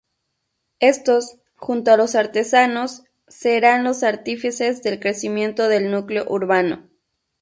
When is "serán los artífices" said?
3.27-4.81